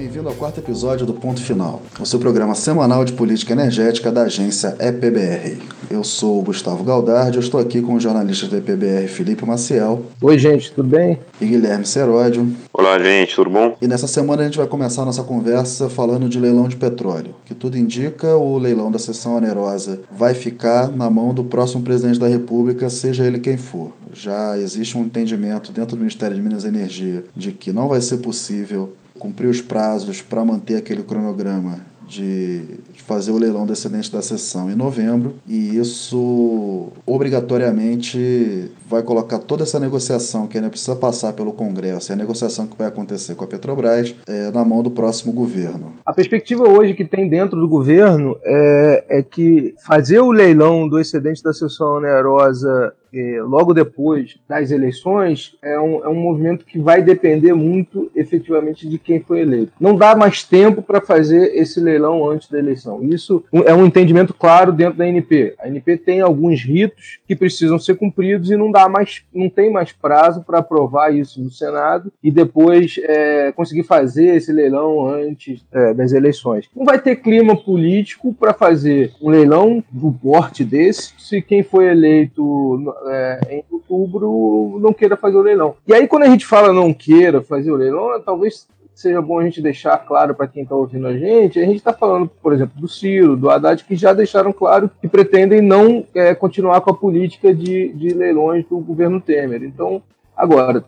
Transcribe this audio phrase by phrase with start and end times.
[0.00, 4.22] Bem-vindo ao quarto episódio do Ponto Final, o seu programa semanal de política energética da
[4.22, 5.58] agência EPBR.
[5.90, 10.06] Eu sou o Gustavo Galdardi, eu estou aqui com os jornalistas da EPBR Felipe Maciel.
[10.22, 11.20] Oi, gente, tudo bem?
[11.38, 12.50] E Guilherme Seródio.
[12.72, 13.76] Olá, gente, tudo bom?
[13.78, 17.34] E nessa semana a gente vai começar a nossa conversa falando de leilão de petróleo.
[17.44, 22.18] Que tudo indica, o leilão da sessão onerosa vai ficar na mão do próximo presidente
[22.18, 23.92] da República, seja ele quem for.
[24.14, 28.00] Já existe um entendimento dentro do Ministério de Minas e Energia de que não vai
[28.00, 34.10] ser possível cumprir os prazos para manter aquele cronograma de fazer o leilão do excedente
[34.10, 40.96] da sessão em novembro e isso obrigatoriamente vai colocar toda essa negociação que ainda precisa
[40.96, 44.82] passar pelo Congresso e a negociação que vai acontecer com a Petrobras é, na mão
[44.82, 45.92] do próximo governo.
[46.04, 50.98] A perspectiva hoje que tem dentro do governo é, é que fazer o leilão do
[50.98, 56.78] excedente da sessão onerosa é, logo depois das eleições é um, é um movimento que
[56.78, 59.72] vai depender muito efetivamente de quem foi eleito.
[59.80, 63.02] Não dá mais tempo para fazer esse leilão antes da eleição.
[63.02, 65.54] Isso é um entendimento claro dentro da NP.
[65.58, 69.70] A NP tem alguns ritos que precisam ser cumpridos e não dá mais, não tem
[69.70, 75.64] mais prazo para aprovar isso no Senado e depois é, conseguir fazer esse leilão antes
[75.72, 76.68] é, das eleições.
[76.74, 81.86] Não vai ter clima político para fazer um leilão do porte desse se quem foi
[81.88, 85.74] eleito é, em outubro não queira fazer o leilão.
[85.86, 89.44] E aí, quando a gente fala não queira fazer o leilão, talvez seja bom a
[89.44, 92.78] gente deixar claro para quem está ouvindo a gente, a gente está falando, por exemplo,
[92.78, 96.96] do Ciro, do Haddad, que já deixaram claro que pretendem não é, continuar com a
[96.96, 99.62] política de, de leilões do governo Temer.
[99.62, 100.02] Então,
[100.36, 100.84] agora,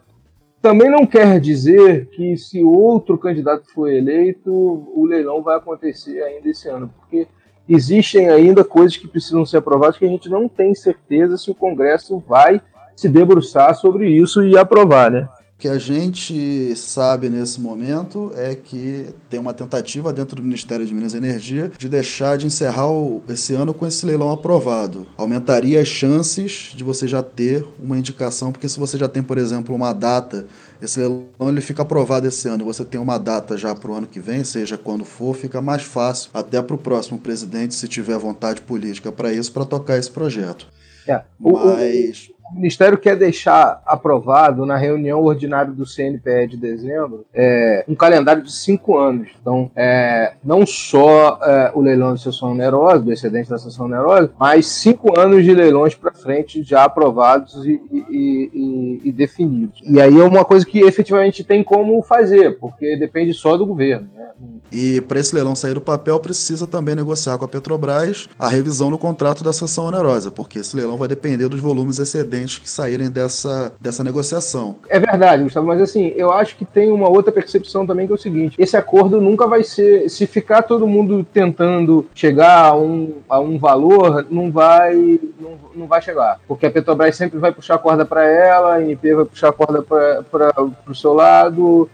[0.61, 6.49] também não quer dizer que se outro candidato for eleito, o leilão vai acontecer ainda
[6.49, 7.27] esse ano, porque
[7.69, 11.55] existem ainda coisas que precisam ser aprovadas que a gente não tem certeza se o
[11.55, 12.61] Congresso vai
[12.95, 15.29] se debruçar sobre isso e aprovar, né?
[15.57, 20.85] O que a gente sabe nesse momento é que tem uma tentativa dentro do Ministério
[20.85, 25.07] de Minas e Energia de deixar de encerrar o, esse ano com esse leilão aprovado.
[25.17, 29.39] Aumentaria as chances de você já ter uma indicação, porque se você já tem, por
[29.39, 30.49] exemplo, uma data
[30.83, 32.65] esse leilão ele fica aprovado esse ano.
[32.65, 35.83] Você tem uma data já para o ano que vem, seja quando for, fica mais
[35.83, 40.11] fácil até para o próximo presidente, se tiver vontade política para isso, para tocar esse
[40.11, 40.67] projeto.
[41.07, 41.23] É.
[41.39, 47.95] Mas o Ministério quer deixar aprovado na reunião ordinária do CNPE de dezembro é, um
[47.95, 49.29] calendário de cinco anos.
[49.41, 54.31] Então, é, não só é, o leilão de sessão onerosa, do excedente da sessão onerosa,
[54.39, 59.81] mas cinco anos de leilões para frente já aprovados e, e, e, e, definidos.
[59.85, 64.09] E aí é uma coisa que efetivamente tem como fazer, porque depende só do governo.
[64.15, 64.29] Né?
[64.71, 68.91] E para esse leilão sair do papel, precisa também negociar com a Petrobras a revisão
[68.91, 73.11] no contrato da sessão onerosa, porque esse leilão vai depender dos volumes excedentes que saírem
[73.11, 74.77] dessa, dessa negociação.
[74.89, 78.17] É verdade, Gustavo, mas assim, eu acho que tem uma outra percepção também que é
[78.17, 80.09] o seguinte: esse acordo nunca vai ser.
[80.09, 85.87] Se ficar todo mundo tentando chegar a um, a um valor, não vai, não, não
[85.87, 86.41] vai chegar.
[86.49, 89.53] Porque a Petrobras sempre vai puxar a corda para ela, a INP vai puxar a
[89.53, 91.91] corda para o seu lado,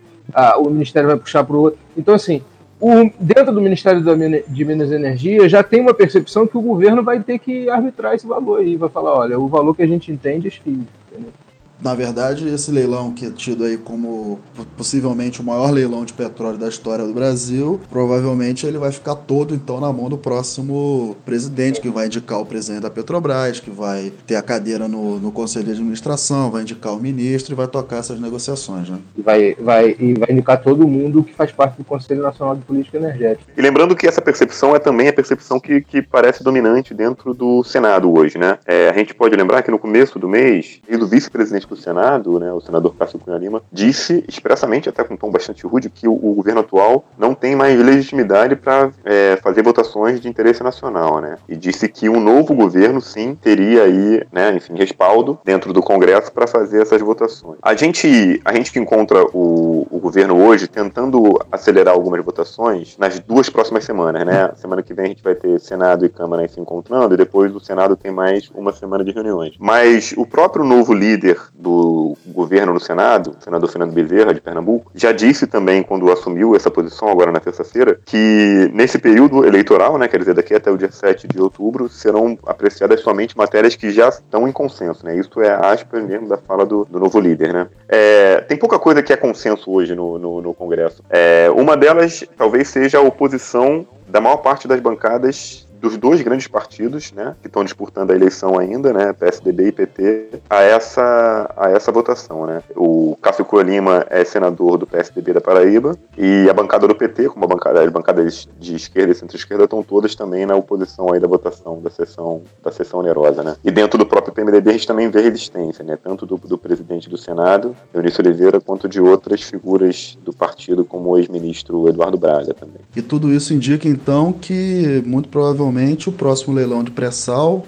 [0.58, 1.78] o Ministério vai puxar para o outro.
[1.96, 2.42] Então, assim,
[2.80, 7.02] o, dentro do Ministério de Minas e Energia já tem uma percepção que o governo
[7.02, 10.12] vai ter que arbitrar esse valor aí, vai falar, olha, o valor que a gente
[10.12, 10.64] entende é X.
[10.66, 11.32] Entendeu?
[11.80, 14.40] Na verdade, esse leilão que é tido aí como
[14.76, 19.54] possivelmente o maior leilão de petróleo da história do Brasil, provavelmente ele vai ficar todo
[19.54, 24.12] então na mão do próximo presidente, que vai indicar o presidente da Petrobras, que vai
[24.26, 27.98] ter a cadeira no, no conselho de administração, vai indicar o ministro e vai tocar
[27.98, 28.98] essas negociações, né?
[29.16, 32.62] E vai, vai, e vai indicar todo mundo que faz parte do Conselho Nacional de
[32.62, 33.52] Política Energética.
[33.56, 37.62] E lembrando que essa percepção é também a percepção que, que parece dominante dentro do
[37.62, 38.58] Senado hoje, né?
[38.66, 42.52] É, a gente pode lembrar que no começo do mês, o vice-presidente do Senado, né,
[42.52, 46.12] o senador Cássio Cunha Lima, disse expressamente, até com um tom bastante rude, que o,
[46.12, 51.36] o governo atual não tem mais legitimidade para é, fazer votações de interesse nacional, né?
[51.48, 56.32] E disse que um novo governo, sim, teria aí, né, enfim, respaldo dentro do Congresso
[56.32, 57.58] para fazer essas votações.
[57.62, 63.18] A gente, a gente que encontra o, o governo hoje tentando acelerar algumas votações nas
[63.20, 64.50] duas próximas semanas, né?
[64.56, 67.60] Semana que vem a gente vai ter Senado e Câmara se encontrando e depois o
[67.60, 69.54] Senado tem mais uma semana de reuniões.
[69.58, 74.90] Mas o próprio novo líder do governo no Senado, o senador Fernando Bezerra, de Pernambuco,
[74.94, 80.06] já disse também, quando assumiu essa posição, agora na terça-feira, que nesse período eleitoral, né,
[80.06, 84.08] quer dizer, daqui até o dia 7 de outubro, serão apreciadas somente matérias que já
[84.08, 85.16] estão em consenso, né?
[85.16, 87.66] Isso é aspas mesmo da fala do, do novo líder, né?
[87.88, 91.02] É, tem pouca coisa que é consenso hoje no, no, no Congresso.
[91.10, 96.46] É, uma delas talvez seja a oposição da maior parte das bancadas dos dois grandes
[96.46, 101.70] partidos, né, que estão disputando a eleição ainda, né, PSDB e PT, a essa, a
[101.70, 102.62] essa votação, né.
[102.76, 107.28] O Cássio Cunha Lima é senador do PSDB da Paraíba e a bancada do PT,
[107.28, 111.20] como a bancada, as bancadas de esquerda e centro-esquerda, estão todas também na oposição aí
[111.20, 113.56] da votação da sessão, da sessão onerosa, né.
[113.64, 117.08] E dentro do próprio PMDB a gente também vê resistência, né, tanto do, do presidente
[117.08, 122.52] do Senado, Eunício Oliveira, quanto de outras figuras do partido, como o ex-ministro Eduardo Braga
[122.52, 122.80] também.
[122.96, 125.67] E tudo isso indica então que muito provavelmente
[126.06, 127.64] o próximo leilão de pré-sal,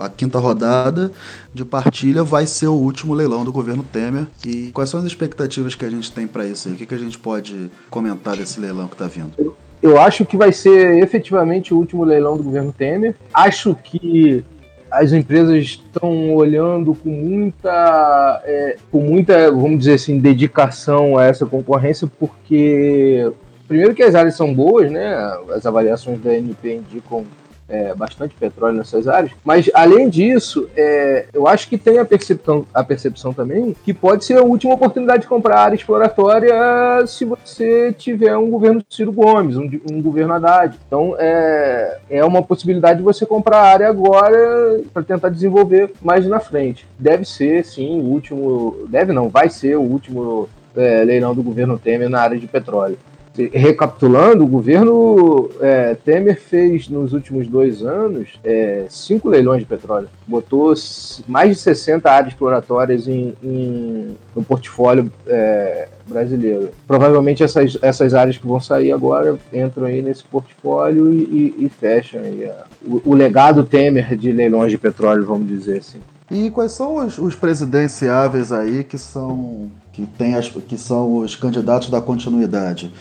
[0.00, 1.10] a quinta rodada
[1.52, 4.26] de partilha, vai ser o último leilão do governo Temer.
[4.44, 6.74] E quais são as expectativas que a gente tem para isso aí?
[6.74, 9.56] O que, que a gente pode comentar desse leilão que está vindo?
[9.82, 13.14] Eu acho que vai ser efetivamente o último leilão do governo Temer.
[13.32, 14.44] Acho que
[14.90, 21.46] as empresas estão olhando com muita, é, com muita, vamos dizer assim, dedicação a essa
[21.46, 23.30] concorrência, porque
[23.68, 25.14] primeiro que as áreas são boas, né?
[25.54, 27.24] As avaliações da NP indicam
[27.70, 29.32] é, bastante petróleo nessas áreas.
[29.44, 34.24] Mas, além disso, é, eu acho que tem a percepção, a percepção também que pode
[34.24, 36.54] ser a última oportunidade de comprar área exploratória
[37.06, 40.76] se você tiver um governo Ciro Gomes, um, um governo Haddad.
[40.86, 46.40] Então, é, é uma possibilidade de você comprar área agora para tentar desenvolver mais na
[46.40, 46.86] frente.
[46.98, 48.86] Deve ser, sim, o último.
[48.88, 52.98] Deve não, vai ser o último é, leilão do governo Temer na área de petróleo
[53.48, 60.08] recapitulando, o governo é, Temer fez nos últimos dois anos é, cinco leilões de petróleo.
[60.26, 60.74] Botou
[61.26, 66.70] mais de 60 áreas exploratórias em, em no portfólio é, brasileiro.
[66.86, 71.68] Provavelmente essas, essas áreas que vão sair agora entram aí nesse portfólio e, e, e
[71.68, 72.50] fecham aí
[72.84, 76.00] o, o legado Temer de leilões de petróleo, vamos dizer assim.
[76.30, 81.34] E quais são os, os presidenciáveis aí que são que tem as, que são os
[81.34, 82.92] candidatos da continuidade?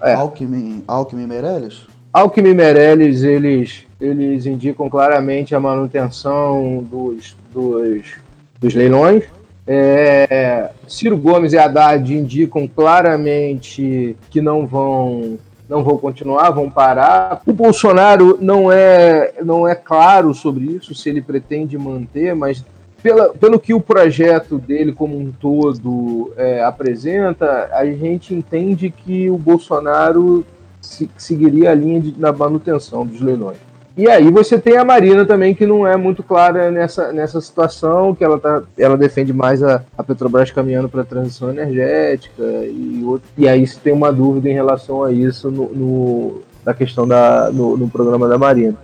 [0.00, 0.14] É.
[0.14, 1.86] Alckmin, Alckmin e Meirelles?
[2.12, 8.14] Alckmin e Meirelles, eles, eles indicam claramente a manutenção dos, dos,
[8.60, 9.24] dos leilões.
[9.66, 17.42] É, Ciro Gomes e Haddad indicam claramente que não vão não vão continuar, vão parar.
[17.46, 22.64] O Bolsonaro não é não é claro sobre isso, se ele pretende manter, mas
[23.02, 29.30] pela, pelo que o projeto dele como um todo é, apresenta, a gente entende que
[29.30, 30.44] o Bolsonaro
[30.80, 33.58] se, seguiria a linha de, na manutenção dos leilões.
[33.96, 38.14] E aí você tem a Marina também, que não é muito clara nessa, nessa situação,
[38.14, 43.02] que ela, tá, ela defende mais a, a Petrobras caminhando para a transição energética, e,
[43.04, 47.08] outro, e aí você tem uma dúvida em relação a isso no, no na questão
[47.08, 48.76] da, no, no programa da Marina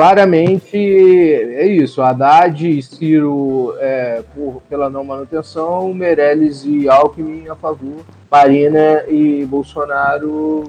[0.00, 2.00] claramente é isso.
[2.00, 9.44] Haddad e Ciro é, por, pela não manutenção, Meirelles e Alckmin a favor, Marina e
[9.44, 10.64] Bolsonaro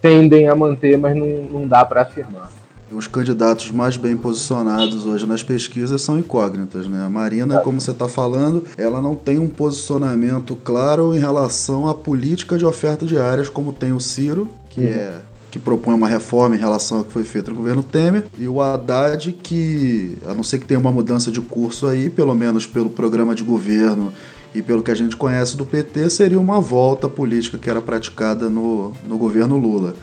[0.00, 2.48] tendem a manter, mas não, não dá para afirmar.
[2.92, 7.04] Os candidatos mais bem posicionados hoje nas pesquisas são incógnitas, né?
[7.04, 11.94] A Marina, como você está falando, ela não tem um posicionamento claro em relação à
[11.94, 14.86] política de oferta de áreas, como tem o Ciro, que uhum.
[14.86, 15.12] é
[15.56, 18.60] que propõe uma reforma em relação ao que foi feito no governo Temer, e o
[18.60, 22.90] Haddad, que, a não ser que tenha uma mudança de curso aí, pelo menos pelo
[22.90, 24.12] programa de governo
[24.54, 28.50] e pelo que a gente conhece do PT, seria uma volta política que era praticada
[28.50, 29.94] no, no governo Lula.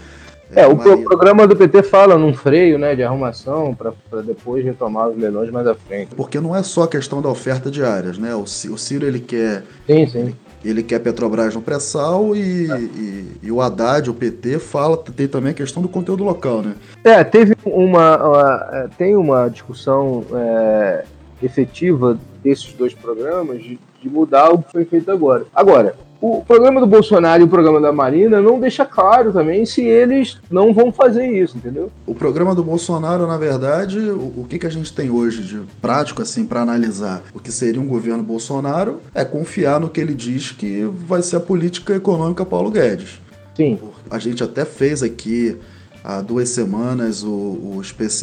[0.56, 0.98] É, é o Maria...
[1.04, 5.68] programa do PT fala num freio né, de arrumação para depois retomar os leilões mais
[5.68, 6.16] à frente.
[6.16, 8.36] Porque não é só a questão da oferta de áreas, né?
[8.36, 9.64] O, o Ciro ele quer.
[9.88, 10.36] Sim, sim ele
[10.84, 12.80] quer Petrobras no pré-sal e, é.
[12.80, 16.76] e, e, o Haddad, o PT, fala, tem também a questão do conteúdo local, né?
[17.04, 21.06] É, teve uma, uma é, tem uma discussão é,
[21.42, 25.46] efetiva desses dois programas de, de mudar o que foi feito agora.
[25.54, 29.82] Agora, o programa do Bolsonaro e o programa da Marina não deixa claro também se
[29.82, 31.92] eles não vão fazer isso, entendeu?
[32.08, 35.60] O programa do Bolsonaro, na verdade, o, o que, que a gente tem hoje de
[35.82, 40.14] prático assim para analisar o que seria um governo Bolsonaro é confiar no que ele
[40.14, 43.20] diz que vai ser a política econômica Paulo Guedes.
[43.54, 43.78] Sim.
[44.10, 45.58] A gente até fez aqui
[46.04, 47.82] há duas semanas o, o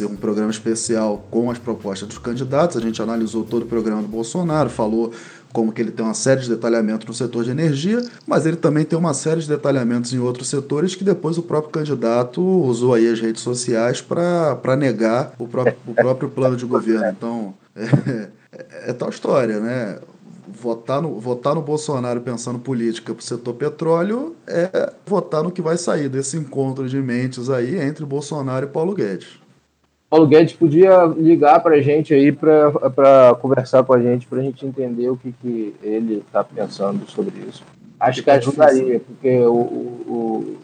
[0.09, 2.77] um programa especial com as propostas dos candidatos.
[2.77, 5.11] A gente analisou todo o programa do Bolsonaro, falou
[5.51, 8.85] como que ele tem uma série de detalhamentos no setor de energia, mas ele também
[8.85, 13.07] tem uma série de detalhamentos em outros setores que depois o próprio candidato usou aí
[13.07, 17.07] as redes sociais para negar o próprio, o próprio plano de governo.
[17.09, 19.99] Então, é, é, é tal história, né?
[20.61, 25.61] Votar no, votar no Bolsonaro pensando política para o setor petróleo é votar no que
[25.61, 29.40] vai sair desse encontro de mentes aí entre Bolsonaro e Paulo Guedes.
[30.11, 34.41] Paulo Guedes podia ligar para a gente aí para conversar com a gente, para a
[34.41, 37.63] gente entender o que, que ele está pensando sobre isso.
[37.97, 40.57] Acho que ajudaria, porque o, o,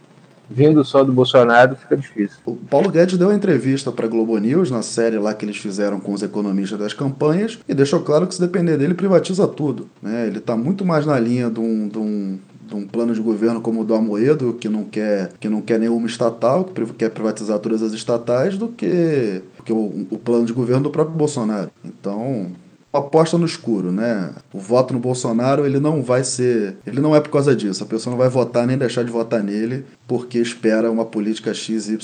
[0.49, 2.39] vindo só do Bolsonaro fica difícil.
[2.45, 5.97] O Paulo Guedes deu uma entrevista para Globo News na série lá que eles fizeram
[5.97, 9.87] com os economistas das campanhas e deixou claro que se depender dele privatiza tudo.
[10.01, 10.27] Né?
[10.27, 12.37] Ele está muito mais na linha de um, de um
[12.75, 16.07] um plano de governo como o do Amoedo, que não quer, que não quer nenhuma
[16.07, 20.83] estatal, que quer privatizar todas as estatais, do que, que o, o plano de governo
[20.83, 21.71] do próprio Bolsonaro.
[21.83, 22.51] Então,
[22.91, 24.31] aposta no escuro, né?
[24.53, 26.77] O voto no Bolsonaro, ele não vai ser.
[26.85, 27.83] Ele não é por causa disso.
[27.83, 31.97] A pessoa não vai votar nem deixar de votar nele porque espera uma política XYZ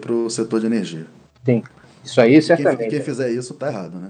[0.00, 1.06] para o setor de energia.
[1.44, 1.62] Sim.
[2.04, 2.78] Isso aí, certamente.
[2.78, 4.08] Quem, quem fizer isso tá errado, né?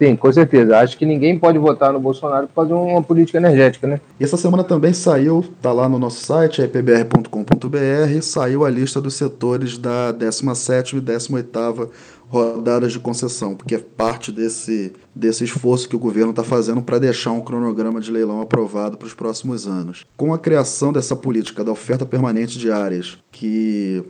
[0.00, 0.06] É.
[0.06, 0.78] Sim, com certeza.
[0.78, 4.00] Acho que ninguém pode votar no Bolsonaro por fazer uma política energética, né?
[4.18, 9.14] E essa semana também saiu, tá lá no nosso site, ipbr.com.br, saiu a lista dos
[9.14, 11.90] setores da 17 e 18
[12.28, 16.98] rodadas de concessão, porque é parte desse, desse esforço que o governo está fazendo para
[16.98, 20.04] deixar um cronograma de leilão aprovado para os próximos anos.
[20.16, 24.02] Com a criação dessa política da oferta permanente de áreas, que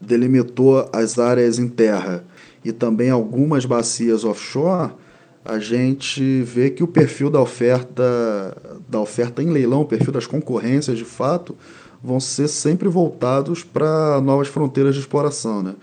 [0.00, 2.24] delimitou as áreas em terra
[2.64, 4.92] e também algumas bacias offshore,
[5.48, 8.54] a gente vê que o perfil da oferta
[8.86, 11.56] da oferta em leilão, o perfil das concorrências de fato,
[12.02, 15.74] vão ser sempre voltados para novas fronteiras de exploração, né?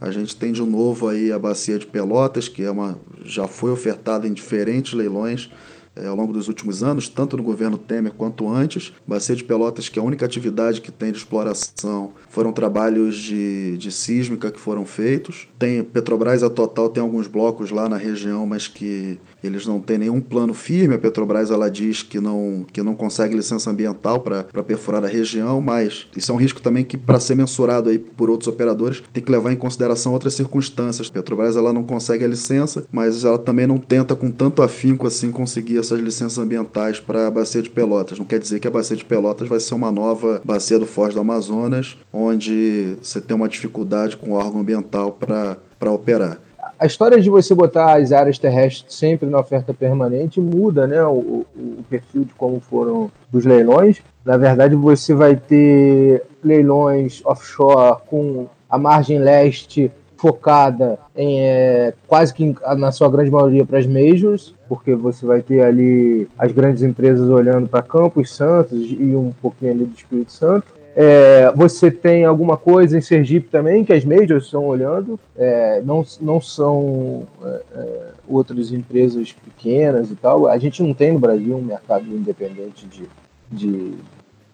[0.00, 3.70] A gente tem de novo aí a bacia de Pelotas, que é uma, já foi
[3.70, 5.50] ofertada em diferentes leilões
[5.94, 8.94] é, ao longo dos últimos anos, tanto no governo Temer quanto antes.
[9.06, 13.76] Bacia de Pelotas, que é a única atividade que tem de exploração, foram trabalhos de,
[13.76, 15.48] de sísmica que foram feitos.
[15.58, 19.98] Tem Petrobras, a Total tem alguns blocos lá na região, mas que eles não têm
[19.98, 20.94] nenhum plano firme.
[20.94, 25.60] A Petrobras ela diz que não, que não consegue licença ambiental para perfurar a região,
[25.60, 29.22] mas isso é um risco também que, para ser mensurado aí por outros operadores, tem
[29.22, 31.08] que levar em consideração outras circunstâncias.
[31.08, 35.06] A Petrobras ela não consegue a licença, mas ela também não tenta com tanto afinco
[35.06, 38.18] assim conseguir essas licenças ambientais para a Bacia de Pelotas.
[38.18, 41.12] Não quer dizer que a Bacia de Pelotas vai ser uma nova bacia do Foz
[41.12, 46.38] do Amazonas, onde você tem uma dificuldade com o órgão ambiental para operar
[46.80, 51.44] a história de você botar as áreas terrestres sempre na oferta permanente muda né, o,
[51.54, 54.00] o, perfil de como foram os leilões.
[54.24, 62.32] Na verdade, você vai ter leilões offshore com a margem leste focada em é, quase
[62.32, 66.82] que na sua grande maioria para as majors, porque você vai ter ali as grandes
[66.82, 70.79] empresas olhando para Campos Santos e um pouquinho ali do Espírito Santo.
[71.02, 76.04] É, você tem alguma coisa em Sergipe também, que as majors estão olhando, é, não,
[76.20, 80.46] não são é, é, outras empresas pequenas e tal.
[80.46, 83.08] A gente não tem no Brasil um mercado independente de,
[83.50, 83.94] de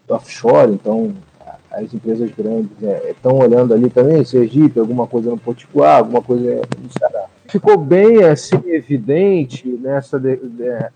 [0.08, 1.16] offshore, então
[1.72, 6.62] as empresas grandes é, estão olhando ali também, Sergipe, alguma coisa no Potiguar, alguma coisa
[6.80, 7.26] no Ceará.
[7.48, 10.38] Ficou bem assim evidente nessa, de,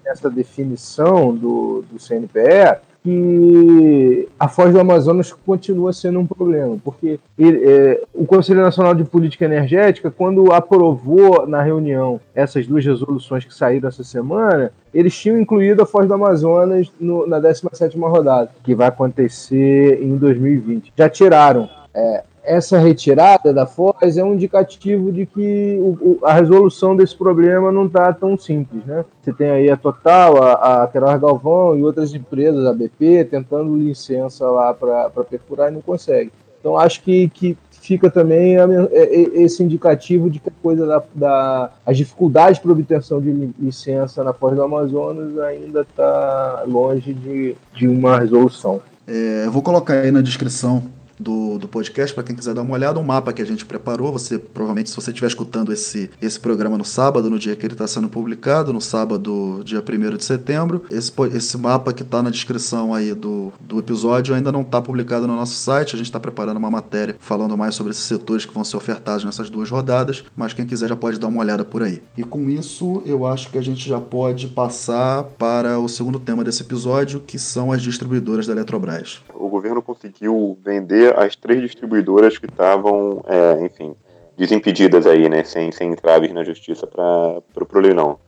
[0.04, 7.18] nessa definição do, do CNPE que a Foz do Amazonas continua sendo um problema, porque
[7.38, 13.44] ele, é, o Conselho Nacional de Política Energética, quando aprovou na reunião essas duas resoluções
[13.44, 18.50] que saíram essa semana, eles tinham incluído a Foz do Amazonas no, na 17ª rodada,
[18.62, 20.92] que vai acontecer em 2020.
[20.96, 21.68] Já tiraram.
[21.92, 27.14] É, essa retirada da Foz é um indicativo de que o, o, a resolução desse
[27.14, 28.84] problema não está tão simples.
[28.84, 29.04] Né?
[29.20, 34.46] Você tem aí a Total, a, a Galvão e outras empresas, a BP, tentando licença
[34.46, 36.32] lá para perfurar e não consegue.
[36.60, 40.86] Então acho que, que fica também a, é, é, esse indicativo de que a coisa
[40.86, 47.14] da, da as dificuldades para obtenção de licença na Foz do Amazonas ainda está longe
[47.14, 48.80] de, de uma resolução.
[49.06, 50.82] É, vou colocar aí na descrição
[51.20, 54.10] do, do podcast, para quem quiser dar uma olhada, um mapa que a gente preparou.
[54.12, 57.74] Você provavelmente, se você estiver escutando esse, esse programa no sábado, no dia que ele
[57.74, 62.30] está sendo publicado, no sábado, dia 1 de setembro, esse, esse mapa que está na
[62.30, 65.94] descrição aí do, do episódio ainda não está publicado no nosso site.
[65.94, 69.24] A gente está preparando uma matéria falando mais sobre esses setores que vão ser ofertados
[69.24, 72.02] nessas duas rodadas, mas quem quiser já pode dar uma olhada por aí.
[72.16, 76.42] E com isso, eu acho que a gente já pode passar para o segundo tema
[76.42, 79.20] desse episódio, que são as distribuidoras da Eletrobras.
[79.34, 83.94] O governo conseguiu vender as três distribuidoras que estavam, é, enfim,
[84.36, 88.18] desimpedidas aí, né, sem, sem entraves na justiça para o leilão.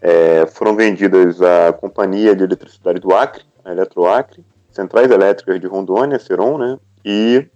[0.00, 6.18] É, foram vendidas a Companhia de Eletricidade do Acre, a Eletroacre, Centrais Elétricas de Rondônia,
[6.18, 7.46] Ceron, né, e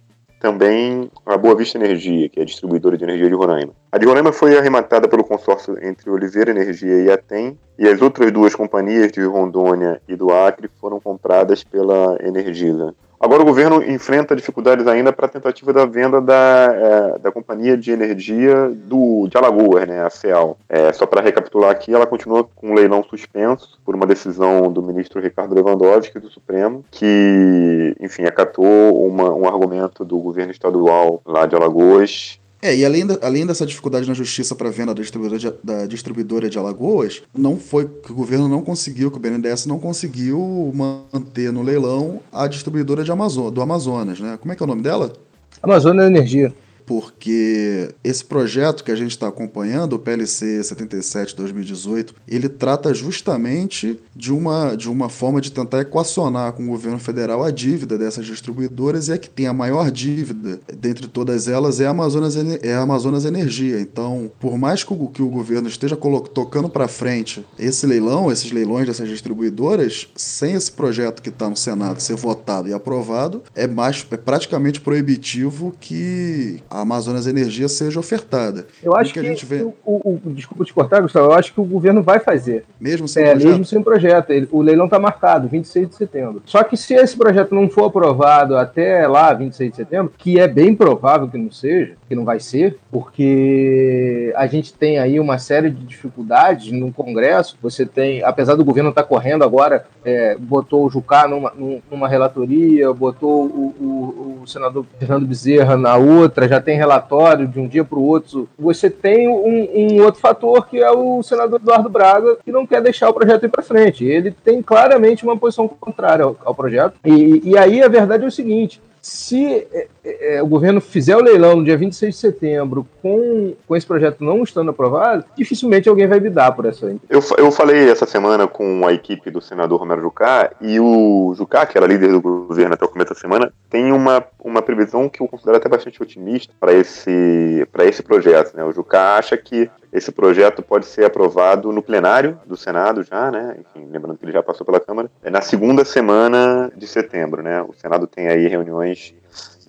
[0.41, 3.73] também a Boa Vista Energia, que é a distribuidora de energia de Roraima.
[3.91, 8.01] A de Roraima foi arrematada pelo consórcio entre Oliveira Energia e a TEM, e as
[8.01, 12.95] outras duas companhias de Rondônia e do Acre foram compradas pela Energisa.
[13.21, 17.77] Agora o governo enfrenta dificuldades ainda para a tentativa da venda da, é, da companhia
[17.77, 20.57] de energia do, de Alagoas, né, a CEAL.
[20.67, 24.81] É, só para recapitular aqui, ela continua com um leilão suspenso por uma decisão do
[24.81, 31.45] ministro Ricardo Lewandowski do Supremo, que, enfim, acatou uma, um argumento do governo estadual lá
[31.45, 35.39] de Alagoas é, e além, da, além dessa dificuldade na justiça para venda da distribuidora,
[35.39, 39.65] de, da distribuidora de Alagoas, não foi que o governo não conseguiu, que o BNDES
[39.65, 44.37] não conseguiu manter no leilão a distribuidora de Amazon, do Amazonas, né?
[44.39, 45.13] Como é que é o nome dela?
[45.61, 46.53] Amazonas Energia
[46.91, 54.33] porque esse projeto que a gente está acompanhando, o PLC 77-2018, ele trata justamente de
[54.33, 59.07] uma, de uma forma de tentar equacionar com o governo federal a dívida dessas distribuidoras
[59.07, 62.81] e a que tem a maior dívida dentre todas elas é a Amazonas, é a
[62.81, 63.79] Amazonas Energia.
[63.79, 68.51] Então, por mais que o, que o governo esteja tocando para frente esse leilão, esses
[68.51, 73.65] leilões dessas distribuidoras, sem esse projeto que está no Senado ser votado e aprovado, é,
[73.65, 78.65] mais, é praticamente proibitivo que a Amazonas Energia seja ofertada.
[78.83, 79.61] Eu acho que, que, a gente vê...
[79.63, 82.65] o, o, desculpa te cortar, Gustavo, eu acho que o governo vai fazer.
[82.79, 83.47] Mesmo sem é, projeto?
[83.49, 84.29] Mesmo sem projeto.
[84.31, 86.41] Ele, o leilão está marcado, 26 de setembro.
[86.45, 90.47] Só que se esse projeto não for aprovado até lá, 26 de setembro, que é
[90.47, 95.37] bem provável que não seja, que não vai ser, porque a gente tem aí uma
[95.37, 97.57] série de dificuldades no Congresso.
[97.61, 101.53] Você tem, apesar do governo estar tá correndo agora, é, botou o Jucá numa,
[101.89, 107.59] numa relatoria, botou o, o, o senador Fernando Bezerra na outra, já tem relatório de
[107.59, 108.49] um dia para o outro.
[108.57, 112.81] Você tem um, um, outro fator que é o senador Eduardo Braga, que não quer
[112.81, 114.05] deixar o projeto ir para frente.
[114.05, 116.95] Ele tem claramente uma posição contrária ao, ao projeto.
[117.05, 121.17] E, e aí a verdade é o seguinte: se é, é, é, o governo fizer
[121.17, 125.89] o leilão no dia 26 de setembro com, com esse projeto não estando aprovado, dificilmente
[125.89, 126.85] alguém vai bidar por essa.
[127.09, 131.65] Eu, eu falei essa semana com a equipe do senador Romero Jucá e o Jucá,
[131.65, 135.21] que era líder do governo até o começo da semana, tem uma, uma previsão que
[135.21, 138.55] eu considero até bastante otimista para esse, esse projeto.
[138.55, 138.63] Né?
[138.63, 143.57] O Jucá acha que esse projeto pode ser aprovado no plenário do Senado já, né?
[143.59, 147.61] Enfim, lembrando que ele já passou pela Câmara, é na segunda semana de setembro, né?
[147.61, 149.13] O Senado tem aí reuniões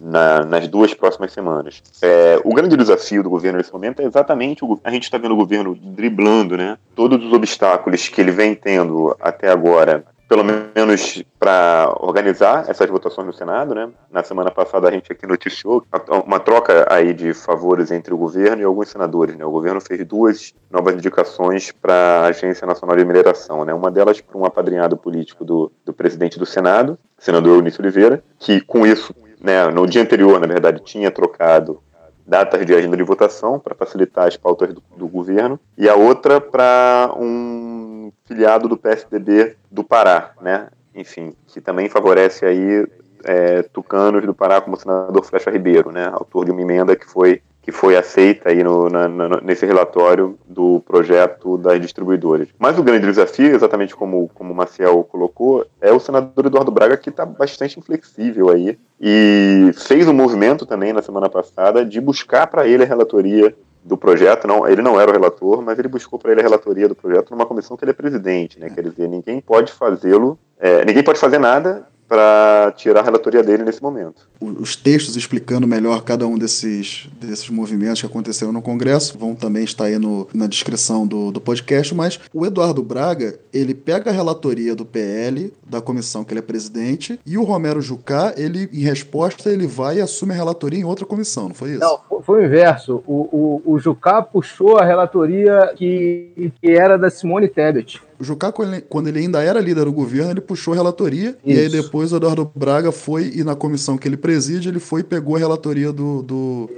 [0.01, 1.83] na, nas duas próximas semanas.
[2.03, 5.33] É, o grande desafio do governo nesse momento é exatamente o, a gente está vendo
[5.33, 6.77] o governo driblando, né?
[6.95, 13.27] Todos os obstáculos que ele vem tendo até agora pelo menos para organizar essas votações
[13.27, 13.91] no Senado, né?
[14.11, 15.85] Na semana passada a gente aqui noticiou
[16.25, 19.45] uma troca aí de favores entre o governo e alguns senadores, né?
[19.45, 23.75] O governo fez duas novas indicações para a Agência Nacional de Mineração, né?
[23.75, 28.63] Uma delas para um apadrinhado político do, do presidente do Senado, senador Eunício Oliveira, que
[28.63, 31.83] com isso, né, no dia anterior, na verdade, tinha trocado
[32.27, 36.41] datas de agenda de votação para facilitar as pautas do, do governo, e a outra
[36.41, 37.82] para um
[38.25, 40.69] filiado do PSDB do Pará, né?
[40.95, 42.87] Enfim, que também favorece aí
[43.25, 46.09] é, tucanos do Pará como o senador Flecha Ribeiro, né?
[46.13, 50.37] Autor de uma emenda que foi que foi aceita aí no, na, na, nesse relatório
[50.49, 52.49] do projeto das distribuidoras.
[52.59, 56.97] Mas o grande desafio, exatamente como, como o Maciel colocou, é o senador Eduardo Braga,
[56.97, 62.49] que está bastante inflexível aí, e fez um movimento também na semana passada de buscar
[62.49, 66.19] para ele a relatoria do projeto, não, ele não era o relator, mas ele buscou
[66.19, 68.71] para ele a relatoria do projeto numa comissão que ele é presidente, né?
[68.71, 73.63] Quer dizer, ninguém pode fazê-lo, é, ninguém pode fazer nada para tirar a relatoria dele
[73.63, 74.29] nesse momento.
[74.39, 79.65] Os textos explicando melhor cada um desses, desses movimentos que aconteceram no Congresso vão também
[79.65, 84.13] estar aí no, na descrição do, do podcast, mas o Eduardo Braga, ele pega a
[84.13, 88.83] relatoria do PL, da comissão que ele é presidente, e o Romero Jucá, ele, em
[88.83, 91.81] resposta, ele vai e assume a relatoria em outra comissão, não foi isso?
[91.81, 93.03] Não, foi o inverso.
[93.07, 98.03] O, o, o Jucá puxou a relatoria que, que era da Simone Tebet.
[98.23, 98.53] O Jucá,
[98.89, 101.59] quando ele ainda era líder do governo, ele puxou a relatoria, Isso.
[101.59, 105.01] e aí depois o Eduardo Braga foi, e na comissão que ele preside, ele foi
[105.01, 106.71] e pegou a relatoria do, do,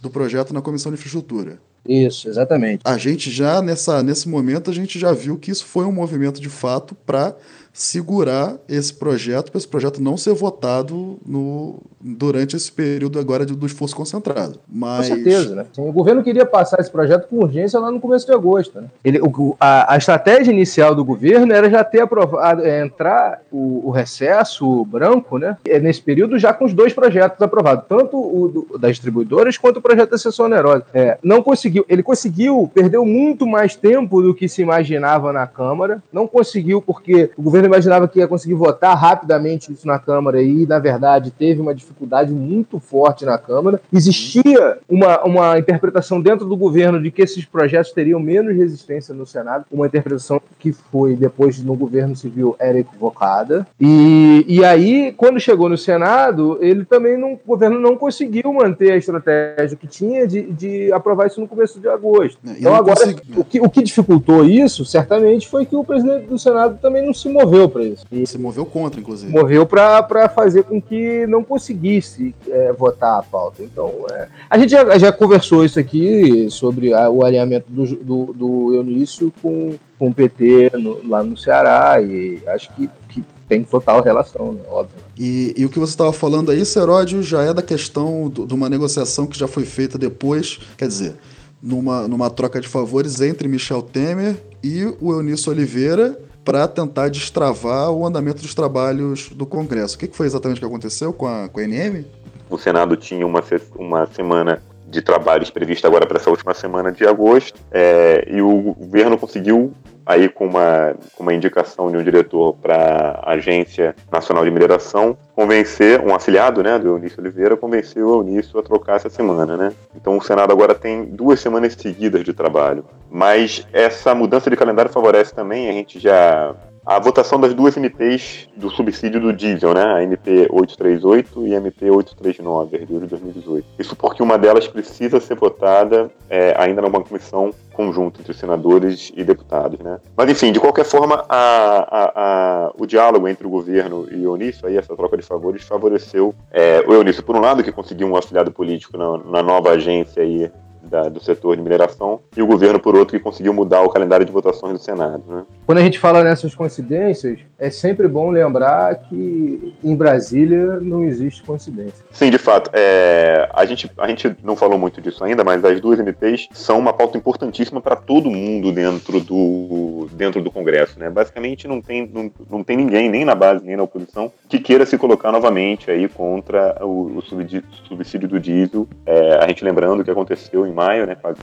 [0.00, 1.58] do projeto na comissão de infraestrutura.
[1.86, 2.80] Isso, exatamente.
[2.82, 6.40] A gente já, nessa, nesse momento, a gente já viu que isso foi um movimento
[6.40, 7.36] de fato para
[7.76, 13.54] segurar esse projeto, para esse projeto não ser votado no, durante esse período agora de,
[13.54, 14.58] do esforço concentrado.
[14.66, 15.08] Mas...
[15.08, 15.66] Com certeza, né?
[15.76, 18.80] o governo queria passar esse projeto com urgência lá no começo de agosto.
[18.80, 18.88] Né?
[19.04, 23.88] Ele, o, a, a, estratégia inicial do governo era já ter aprovado, é, entrar o,
[23.88, 25.58] o, recesso branco, né?
[25.66, 29.78] É, nesse período já com os dois projetos aprovados, tanto o do, das distribuidoras quanto
[29.78, 30.84] o projeto da sessão onerosa.
[30.94, 36.02] É, não conseguiu, ele conseguiu, perdeu muito mais tempo do que se imaginava na Câmara,
[36.10, 40.40] não conseguiu porque o governo governo imaginava que ia conseguir votar rapidamente isso na Câmara
[40.40, 43.80] e, na verdade, teve uma dificuldade muito forte na Câmara.
[43.92, 49.26] Existia uma, uma interpretação dentro do governo de que esses projetos teriam menos resistência no
[49.26, 53.66] Senado, uma interpretação que foi, depois no governo civil, era equivocada.
[53.80, 58.92] E, e aí, quando chegou no Senado, ele também não, o governo não conseguiu manter
[58.92, 62.38] a estratégia que tinha de, de aprovar isso no começo de agosto.
[62.46, 66.38] É, então, agora, o que, o que dificultou isso, certamente, foi que o presidente do
[66.38, 68.04] Senado também não se moveu para isso.
[68.12, 69.32] E se moveu contra, inclusive.
[69.32, 73.62] Moveu para fazer com que não conseguisse é, votar a pauta.
[73.62, 78.32] Então, é, a gente já, já, conversou isso aqui sobre a, o alinhamento do, do,
[78.32, 83.62] do Eunício com, com o PT no, lá no Ceará, e acho que, que tem
[83.62, 84.60] total relação, né?
[84.68, 84.96] óbvio.
[85.18, 88.68] E, e, o que você estava falando aí, Seródio, já é da questão de uma
[88.68, 91.14] negociação que já foi feita depois, quer dizer,
[91.62, 97.90] numa, numa troca de favores entre Michel Temer e o Eunício Oliveira para tentar destravar
[97.90, 99.96] o andamento dos trabalhos do Congresso.
[99.96, 102.06] O que, foi exatamente que aconteceu com a, com a NM?
[102.48, 103.42] O Senado tinha uma,
[103.74, 108.74] uma semana de trabalhos prevista agora para essa última semana de agosto, é, e o
[108.74, 109.72] governo conseguiu
[110.06, 115.18] aí com uma, com uma indicação de um diretor para a Agência Nacional de Mineração,
[115.34, 119.56] convencer, um afiliado né, do Eunício Oliveira, convenceu o Eunício a trocar essa semana.
[119.56, 119.72] Né?
[119.94, 122.84] Então o Senado agora tem duas semanas seguidas de trabalho.
[123.10, 126.54] Mas essa mudança de calendário favorece também, a gente já
[126.86, 129.82] a votação das duas MPs do subsídio do diesel, né?
[129.82, 133.66] A MP 838 e a MP 839, de 2018.
[133.76, 139.24] Isso porque uma delas precisa ser votada é, ainda numa comissão conjunta entre senadores e
[139.24, 139.98] deputados, né?
[140.16, 144.30] Mas enfim, de qualquer forma, a, a, a, o diálogo entre o governo e o
[144.30, 148.06] Eunício, aí essa troca de favores, favoreceu é, o Eunício, por um lado, que conseguiu
[148.06, 150.50] um afiliado político na, na nova agência aí
[150.88, 154.24] da, do setor de mineração, e o governo, por outro, que conseguiu mudar o calendário
[154.24, 155.22] de votações do Senado.
[155.28, 155.44] Né?
[155.66, 161.42] Quando a gente fala nessas coincidências, é sempre bom lembrar que em Brasília não existe
[161.42, 162.04] coincidência.
[162.10, 162.70] Sim, de fato.
[162.72, 166.78] É, a, gente, a gente não falou muito disso ainda, mas as duas MPs são
[166.78, 170.98] uma pauta importantíssima para todo mundo dentro do, dentro do Congresso.
[170.98, 171.10] Né?
[171.10, 174.84] Basicamente, não tem, não, não tem ninguém, nem na base, nem na oposição, que queira
[174.86, 178.86] se colocar novamente aí contra o, o subsídio do diesel.
[179.04, 181.34] É, a gente lembrando o que aconteceu em maio, né, com a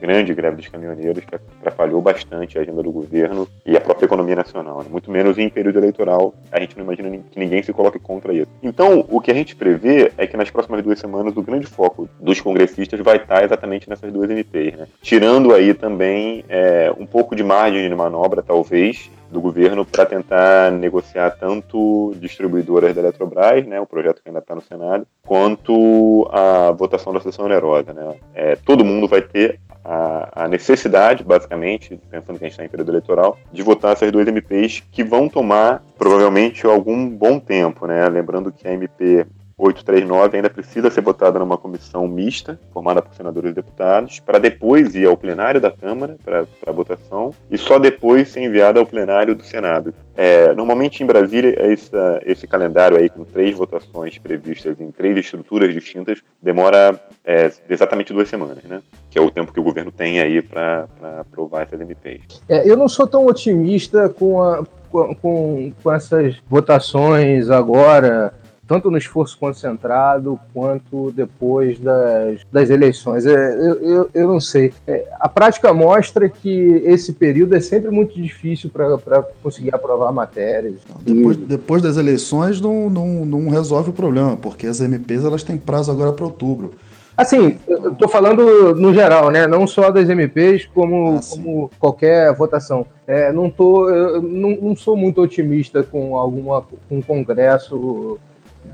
[0.00, 4.36] grande greve dos caminhoneiros, que atrapalhou bastante a agenda do governo e a própria economia
[4.36, 4.82] nacional.
[4.82, 4.86] Né?
[4.90, 8.48] Muito menos em período eleitoral, a gente não imagina que ninguém se coloque contra isso.
[8.62, 12.08] Então, o que a gente prevê é que nas próximas duas semanas o grande foco
[12.20, 14.86] dos congressistas vai estar exatamente nessas duas NPs, né?
[15.00, 20.70] tirando aí também é, um pouco de margem de manobra, talvez, do governo para tentar
[20.70, 26.70] negociar tanto distribuidoras da Eletrobras, né, o projeto que ainda está no Senado, quanto a
[26.72, 27.92] votação da sessão onerosa.
[27.92, 28.14] Né.
[28.34, 32.68] É, todo mundo vai ter a, a, necessidade, basicamente, pensando que a gente está em
[32.68, 37.86] período eleitoral, de votar essas duas MPs que vão tomar provavelmente algum bom tempo.
[37.86, 38.06] Né.
[38.08, 39.26] Lembrando que a MP
[39.62, 44.94] 839 ainda precisa ser votada numa comissão mista, formada por senadores e deputados, para depois
[44.94, 49.44] ir ao plenário da Câmara para votação e só depois ser enviada ao plenário do
[49.44, 49.94] Senado.
[50.16, 51.90] É, normalmente em Brasília, esse,
[52.26, 58.28] esse calendário aí com três votações previstas em três estruturas distintas demora é, exatamente duas
[58.28, 58.82] semanas, né?
[59.10, 60.86] Que é o tempo que o governo tem aí para
[61.20, 62.42] aprovar essas MPs.
[62.48, 68.34] É, eu não sou tão otimista com, a, com, com essas votações agora
[68.66, 73.26] tanto no esforço concentrado quanto depois das, das eleições.
[73.26, 74.72] É, eu, eu, eu não sei.
[74.86, 80.76] É, a prática mostra que esse período é sempre muito difícil para conseguir aprovar matérias.
[81.00, 85.56] Depois, depois das eleições não, não, não resolve o problema, porque as MPs elas têm
[85.58, 86.74] prazo agora para outubro.
[87.16, 89.46] Assim, eu tô falando no geral, né?
[89.46, 92.86] Não só das MPs, como, ah, como qualquer votação.
[93.06, 93.86] É, não, tô,
[94.22, 98.18] não, não sou muito otimista com alguma com o Congresso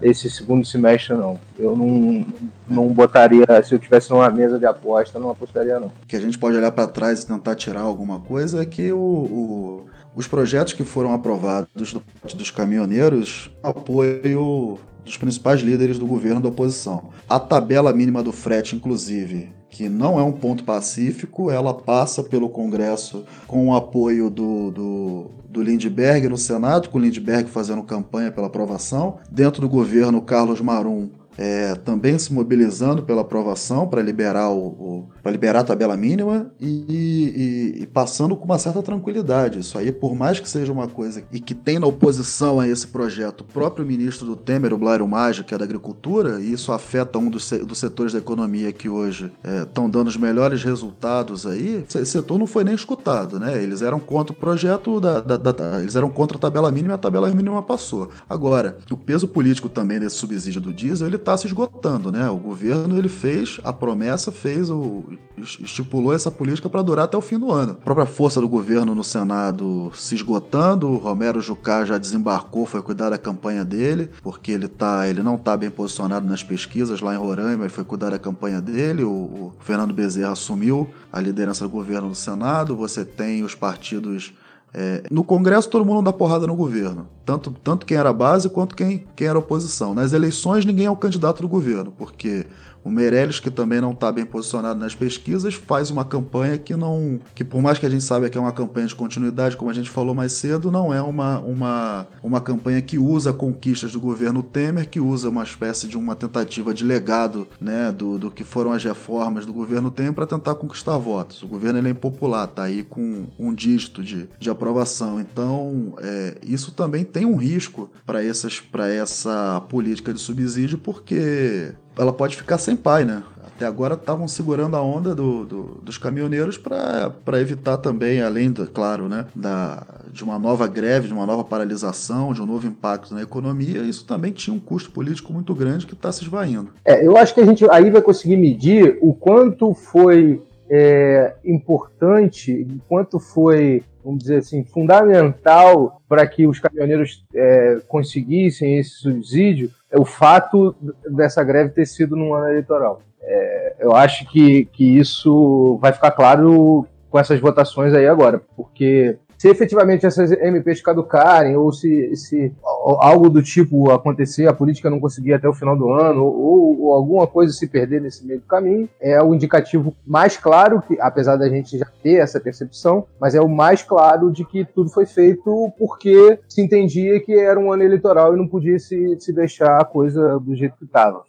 [0.01, 1.39] esse segundo semestre, não.
[1.59, 2.27] Eu não,
[2.69, 5.93] não botaria, se eu tivesse numa mesa de aposta, não apostaria, não.
[6.07, 8.99] Que a gente pode olhar para trás e tentar tirar alguma coisa é que o,
[8.99, 12.03] o, os projetos que foram aprovados do,
[12.35, 17.11] dos caminhoneiros apoio dos principais líderes do governo da oposição.
[17.29, 22.49] A tabela mínima do frete, inclusive, que não é um ponto pacífico, ela passa pelo
[22.49, 28.33] Congresso com o apoio do, do, do Lindbergh no Senado, com o Lindbergh fazendo campanha
[28.33, 29.19] pela aprovação.
[29.31, 35.09] Dentro do governo, Carlos Marum é, também se mobilizando pela aprovação para liberar o, o
[35.31, 39.61] liberar a tabela mínima e, e, e, passando com uma certa tranquilidade.
[39.61, 42.87] Isso aí, por mais que seja uma coisa e que tem na oposição a esse
[42.87, 46.73] projeto o próprio ministro do Temer, o Blairo Maggi, que é da Agricultura, e isso
[46.73, 49.31] afeta um dos, dos setores da economia que hoje
[49.67, 53.63] estão é, dando os melhores resultados aí, esse setor não foi nem escutado, né?
[53.63, 56.97] Eles eram contra o projeto, da, da, da, eles eram contra a tabela mínima e
[56.97, 58.09] a tabela mínima passou.
[58.29, 62.29] Agora, o peso político também desse subsídio do diesel, ele está se esgotando, né?
[62.31, 65.05] O governo, ele fez, a promessa fez o
[65.39, 67.73] estipulou essa política para durar até o fim do ano.
[67.73, 72.83] A própria força do governo no Senado se esgotando, o Romero Jucá já desembarcou, foi
[72.83, 77.15] cuidar da campanha dele, porque ele, tá, ele não está bem posicionado nas pesquisas lá
[77.15, 79.05] em Roraima e foi cuidar da campanha dele.
[79.05, 84.33] O, o Fernando Bezerra assumiu a liderança do governo no Senado, você tem os partidos
[84.73, 88.77] é, no Congresso todo mundo dá porrada no governo, tanto, tanto quem era base quanto
[88.77, 89.95] quem, quem era oposição.
[89.95, 92.47] Nas eleições ninguém é o candidato do governo, porque
[92.89, 97.21] o Meirelles, que também não está bem posicionado nas pesquisas, faz uma campanha que não.
[97.35, 99.75] que por mais que a gente saiba que é uma campanha de continuidade, como a
[99.75, 104.43] gente falou mais cedo, não é uma, uma, uma campanha que usa conquistas do governo
[104.43, 108.73] Temer, que usa uma espécie de uma tentativa de legado né, do, do que foram
[108.73, 111.43] as reformas do governo Temer para tentar conquistar votos.
[111.43, 115.21] O governo ele é impopular, está aí com um dígito de, de aprovação.
[115.21, 122.37] Então, é, isso também tem um risco para essa política de subsídio, porque ela pode
[122.37, 123.23] ficar sem pai, né?
[123.59, 128.65] Até agora estavam segurando a onda do, do, dos caminhoneiros para evitar também, além, do,
[128.69, 133.13] claro, né, da, de uma nova greve, de uma nova paralisação, de um novo impacto
[133.13, 133.83] na economia.
[133.83, 136.69] Isso também tinha um custo político muito grande que está se esvaindo.
[136.85, 142.63] É, eu acho que a gente aí vai conseguir medir o quanto foi é, importante,
[142.63, 149.71] o quanto foi vamos dizer assim, fundamental para que os caminhoneiros é, conseguissem esse subsídio
[149.91, 150.75] é o fato
[151.11, 153.03] dessa greve ter sido num ano eleitoral.
[153.21, 159.19] É, eu acho que, que isso vai ficar claro com essas votações aí agora, porque
[159.39, 164.99] se efetivamente essas MPs caducarem ou se, se algo do tipo acontecer, a política não
[164.99, 168.47] conseguir até o final do ano ou, ou, alguma coisa se perder nesse meio do
[168.47, 173.37] caminho, é o indicativo mais claro, que apesar da gente já ter essa percepção, mas
[173.37, 177.73] é o mais claro de que tudo foi feito porque se entendia que era um
[177.73, 181.23] ano eleitoral e não podia se, se deixar a coisa do jeito que estava.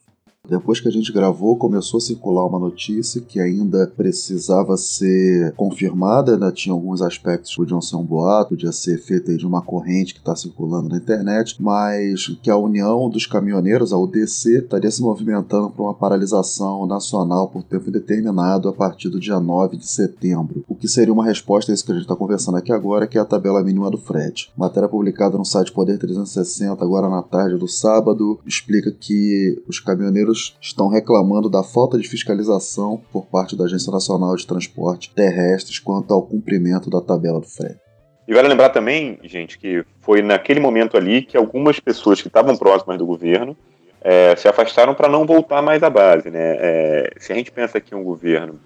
[0.49, 6.33] Depois que a gente gravou, começou a circular uma notícia que ainda precisava ser confirmada,
[6.33, 10.13] ainda tinha alguns aspectos que podiam ser um boato, podia ser feita de uma corrente
[10.13, 15.01] que está circulando na internet, mas que a União dos Caminhoneiros, a UDC, estaria se
[15.01, 20.63] movimentando para uma paralisação nacional por tempo indeterminado a partir do dia 9 de setembro,
[20.67, 23.17] o que seria uma resposta a isso que a gente está conversando aqui agora, que
[23.17, 24.51] é a tabela mínima do frete.
[24.57, 30.38] Matéria publicada no site Poder 360 agora na tarde do sábado explica que os caminhoneiros
[30.61, 36.13] estão reclamando da falta de fiscalização por parte da Agência Nacional de Transporte Terrestres quanto
[36.13, 37.79] ao cumprimento da tabela do frete.
[38.27, 42.55] E vale lembrar também, gente, que foi naquele momento ali que algumas pessoas que estavam
[42.55, 43.57] próximas do governo
[44.01, 46.29] é, se afastaram para não voltar mais à base.
[46.29, 46.55] Né?
[46.59, 48.59] É, se a gente pensa que um governo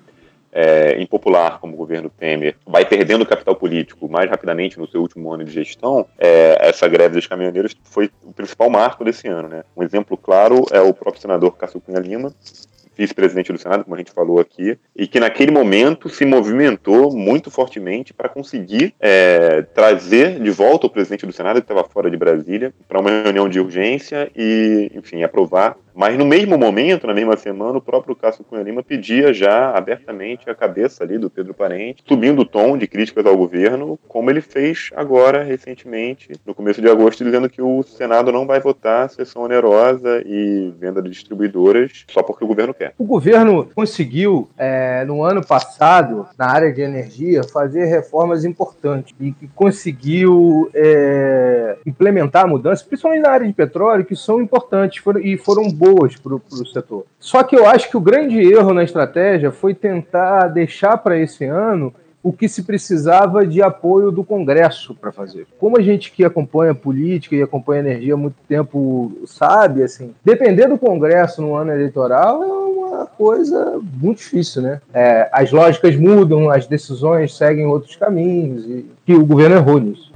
[0.54, 5.34] é, impopular como o governo Temer vai perdendo capital político mais rapidamente no seu último
[5.34, 9.48] ano de gestão, é, essa greve dos caminhoneiros foi o principal marco desse ano.
[9.50, 9.64] Né?
[9.76, 12.34] Um exemplo claro é o próprio senador Cássio Cunha Lima,
[12.96, 17.50] vice-presidente do Senado, como a gente falou aqui, e que naquele momento se movimentou muito
[17.50, 22.18] fortemente para conseguir é, trazer de volta o presidente do Senado, que estava fora de
[22.18, 27.38] Brasília, para uma reunião de urgência e, enfim, aprovar mas no mesmo momento, na mesma
[27.38, 32.04] semana, o próprio Cássio Cunha Lima pedia já abertamente a cabeça ali do Pedro Parente,
[32.08, 36.90] subindo o tom de críticas ao governo, como ele fez agora, recentemente, no começo de
[36.90, 42.24] agosto, dizendo que o Senado não vai votar sessão onerosa e venda de distribuidoras só
[42.24, 42.94] porque o governo quer.
[42.98, 49.32] O governo conseguiu, é, no ano passado, na área de energia, fazer reformas importantes e
[49.32, 55.38] que conseguiu é, implementar mudanças, principalmente na área de petróleo, que são importantes foram, e
[55.38, 57.06] foram boas para o setor.
[57.20, 61.46] Só que eu acho que o grande erro na estratégia foi tentar deixar para esse
[61.46, 61.94] ano
[62.24, 65.46] o que se precisava de apoio do Congresso para fazer.
[65.60, 70.68] Como a gente que acompanha política e acompanha energia há muito tempo sabe, assim, depender
[70.68, 74.80] do Congresso no ano eleitoral é uma coisa muito difícil, né?
[74.94, 80.13] É, as lógicas mudam, as decisões seguem outros caminhos e que o governo errou nisso.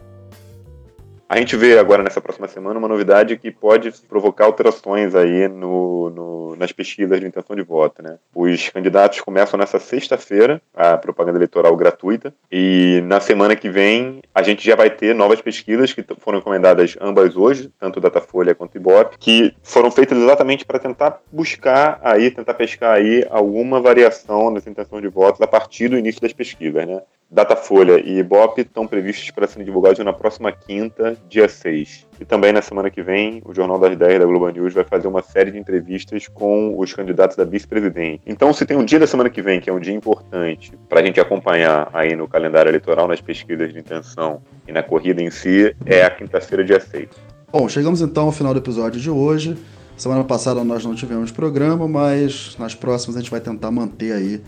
[1.30, 6.10] A gente vê agora nessa próxima semana uma novidade que pode provocar alterações aí no,
[6.10, 8.02] no, nas pesquisas de intenção de voto.
[8.02, 8.18] Né?
[8.34, 14.42] Os candidatos começam nessa sexta-feira a propaganda eleitoral gratuita e na semana que vem a
[14.42, 19.18] gente já vai ter novas pesquisas que foram encomendadas ambas hoje, tanto Datafolha quanto Ibope,
[19.20, 25.02] que foram feitas exatamente para tentar buscar aí, tentar pescar aí alguma variação nas intenções
[25.02, 26.88] de votos a partir do início das pesquisas.
[26.88, 27.02] Né?
[27.30, 32.08] Datafolha e Ibope estão previstos para serem divulgados na próxima quinta, dia 6.
[32.22, 35.10] E também na semana que vem, o Jornal das 10 da Globo News vai fazer
[35.10, 38.22] uma série de entrevistas com os candidatos da vice-presidente.
[38.26, 41.02] Então, se tem um dia da semana que vem, que é um dia importante para
[41.02, 45.30] a gente acompanhar aí no calendário eleitoral, nas pesquisas de intenção e na corrida em
[45.30, 47.10] si, é a quinta-feira, dia 6.
[47.52, 49.58] Bom, chegamos então ao final do episódio de hoje.
[49.98, 54.42] Semana passada nós não tivemos programa, mas nas próximas a gente vai tentar manter aí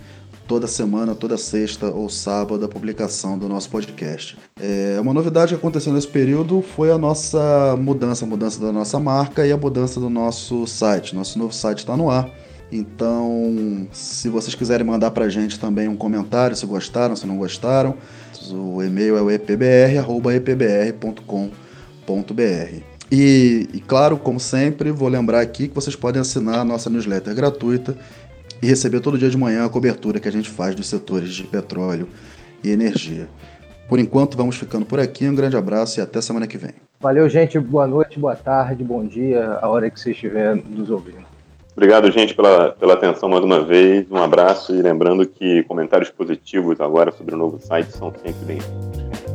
[0.50, 4.36] toda semana, toda sexta ou sábado a publicação do nosso podcast.
[4.60, 9.00] É, uma novidade que aconteceu nesse período foi a nossa mudança, a mudança da nossa
[9.00, 11.14] marca e a mudança do nosso site.
[11.14, 12.28] Nosso novo site está no ar.
[12.72, 17.38] Então, se vocês quiserem mandar para a gente também um comentário, se gostaram, se não
[17.38, 17.94] gostaram,
[18.52, 20.10] o e-mail é o epbr.epbr.com.br.
[23.12, 27.36] E, e, claro, como sempre, vou lembrar aqui que vocês podem assinar a nossa newsletter
[27.36, 27.96] gratuita
[28.62, 31.44] e receber todo dia de manhã a cobertura que a gente faz dos setores de
[31.44, 32.08] petróleo
[32.64, 33.28] e energia.
[33.88, 35.28] Por enquanto, vamos ficando por aqui.
[35.28, 36.74] Um grande abraço e até semana que vem.
[37.00, 37.58] Valeu, gente.
[37.60, 41.26] Boa noite, boa tarde, bom dia, a hora que você estiver nos ouvindo.
[41.76, 44.06] Obrigado, gente, pela, pela atenção mais uma vez.
[44.12, 49.29] Um abraço e lembrando que comentários positivos agora sobre o novo site são sempre bem-vindos.